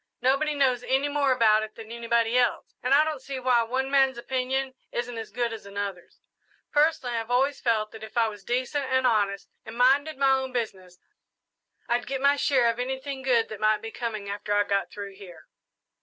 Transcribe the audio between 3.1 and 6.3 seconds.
see why one man's opinion isn't as good as another's.